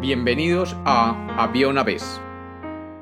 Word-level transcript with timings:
Bienvenidos 0.00 0.78
a 0.86 1.26
Había 1.36 1.68
una 1.68 1.82
vez. 1.82 2.18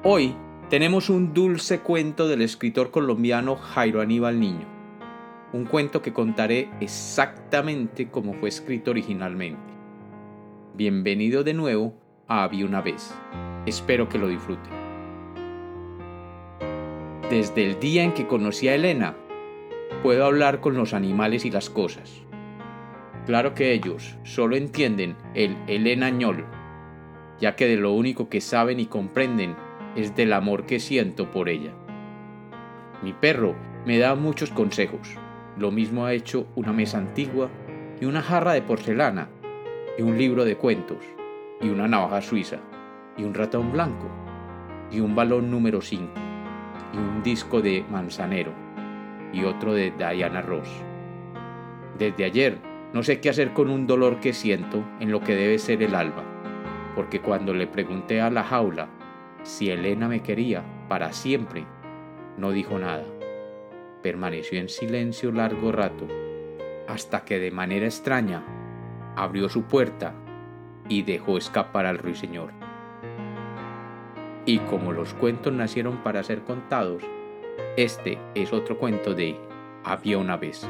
Hoy 0.03 0.35
tenemos 0.69 1.09
un 1.11 1.33
dulce 1.33 1.79
cuento 1.79 2.27
del 2.27 2.43
escritor 2.43 2.91
colombiano 2.91 3.55
Jairo 3.55 4.01
Aníbal 4.01 4.41
Niño. 4.41 4.67
Un 5.53 5.65
cuento 5.65 6.03
que 6.03 6.13
contaré 6.13 6.69
exactamente 6.81 8.09
como 8.09 8.33
fue 8.33 8.49
escrito 8.49 8.91
originalmente. 8.91 9.73
Bienvenido 10.75 11.45
de 11.45 11.55
nuevo 11.55 11.95
a 12.27 12.43
Había 12.43 12.67
una 12.67 12.81
vez. 12.81 13.15
Espero 13.65 14.09
que 14.09 14.19
lo 14.19 14.27
disfruten. 14.27 14.73
Desde 17.31 17.65
el 17.65 17.79
día 17.79 18.03
en 18.03 18.13
que 18.13 18.27
conocí 18.27 18.67
a 18.67 18.75
Elena, 18.75 19.15
puedo 20.03 20.25
hablar 20.25 20.61
con 20.61 20.75
los 20.75 20.93
animales 20.95 21.45
y 21.45 21.53
las 21.53 21.71
cosas. 21.71 22.23
Claro 23.25 23.55
que 23.55 23.73
ellos 23.73 24.17
solo 24.25 24.57
entienden 24.57 25.17
el 25.35 25.57
elenañol, 25.69 26.45
ya 27.41 27.57
que 27.57 27.67
de 27.67 27.77
lo 27.77 27.93
único 27.93 28.29
que 28.29 28.41
saben 28.41 28.81
y 28.81 28.87
comprenden 28.87 29.57
es 29.97 30.15
del 30.17 30.33
amor 30.33 30.67
que 30.67 30.81
siento 30.81 31.31
por 31.31 31.49
ella. 31.49 31.73
Mi 33.03 33.13
perro 33.13 33.55
me 33.87 33.99
da 33.99 34.15
muchos 34.15 34.51
consejos. 34.51 35.09
Lo 35.57 35.71
mismo 35.71 36.05
ha 36.05 36.13
hecho 36.13 36.47
una 36.55 36.73
mesa 36.73 36.99
antigua 36.99 37.49
y 38.01 38.05
una 38.05 38.23
jarra 38.23 38.53
de 38.53 38.63
porcelana 38.63 39.29
y 39.99 40.03
un 40.03 40.19
libro 40.19 40.45
de 40.45 40.57
cuentos 40.57 40.99
y 41.61 41.69
una 41.69 41.89
navaja 41.89 42.23
suiza 42.23 42.59
y 43.17 43.25
un 43.25 43.35
ratón 43.35 43.73
blanco 43.73 44.09
y 44.91 45.01
un 45.01 45.15
balón 45.15 45.51
número 45.51 45.81
5 45.81 46.07
y 46.95 46.97
un 46.97 47.23
disco 47.23 47.61
de 47.61 47.85
Manzanero 47.91 48.53
y 49.33 49.45
otro 49.45 49.75
de 49.75 49.93
Diana 49.93 50.43
Ross. 50.43 50.69
Desde 51.99 52.25
ayer 52.25 52.59
no 52.93 53.03
sé 53.03 53.21
qué 53.21 53.29
hacer 53.29 53.53
con 53.53 53.69
un 53.69 53.87
dolor 53.87 54.21
que 54.21 54.33
siento 54.33 54.83
en 55.01 55.11
lo 55.11 55.21
que 55.21 55.35
debe 55.35 55.59
ser 55.59 55.83
el 55.83 55.95
alba, 55.95 56.25
porque 56.99 57.21
cuando 57.21 57.55
le 57.55 57.69
pregunté 57.69 58.21
a 58.21 58.29
la 58.29 58.43
jaula 58.43 58.89
si 59.45 59.71
Elena 59.71 60.09
me 60.09 60.21
quería 60.21 60.65
para 60.89 61.13
siempre, 61.13 61.65
no 62.37 62.51
dijo 62.51 62.77
nada. 62.77 63.05
Permaneció 64.03 64.59
en 64.59 64.69
silencio 64.69 65.31
largo 65.31 65.71
rato, 65.71 66.09
hasta 66.89 67.25
que 67.25 67.39
de 67.39 67.53
manera 67.53 67.87
extraña 67.87 68.43
abrió 69.15 69.49
su 69.49 69.63
puerta 69.63 70.13
y 70.89 71.03
dejó 71.03 71.39
escapar 71.39 71.87
al 71.87 71.99
ruiseñor. 71.99 72.51
Y 74.45 74.59
como 74.59 74.91
los 74.91 75.15
cuentos 75.15 75.53
nacieron 75.53 75.99
para 75.99 76.25
ser 76.25 76.43
contados, 76.43 77.05
este 77.77 78.19
es 78.35 78.53
otro 78.53 78.77
cuento 78.77 79.15
de 79.15 79.39
Había 79.85 80.19
una 80.19 80.37
vez. 80.37 80.69